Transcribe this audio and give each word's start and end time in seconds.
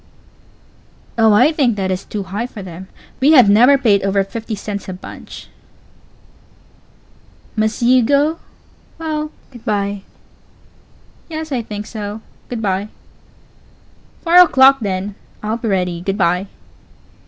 Oh, 1.15 1.31
I 1.33 1.51
think 1.51 1.75
that 1.75 1.91
is 1.91 2.03
too 2.05 2.23
high 2.23 2.47
for 2.47 2.63
them; 2.63 2.87
we 3.19 3.33
have 3.33 3.47
never 3.47 3.77
paid 3.77 4.01
over 4.01 4.23
fifty 4.23 4.55
cents 4.55 4.89
a 4.89 4.93
bunch. 4.93 5.47
Pause. 7.55 7.55
_Must 7.69 7.83
_you 7.87 8.03
go? 8.07 8.39
Well, 8.97 9.29
good 9.51 9.63
by. 9.63 9.91
Pause. 9.91 10.15
Yes, 11.29 11.51
I 11.51 11.61
think 11.61 11.85
so. 11.85 12.21
good 12.49 12.63
by. 12.63 12.85
Pause. 12.85 12.91
Four 14.23 14.35
o'clock, 14.39 14.79
then 14.81 15.13
I'll 15.43 15.57
be 15.57 15.67
ready. 15.67 16.01
good 16.01 16.17
by. 16.17 16.45
Pause. 16.45 16.53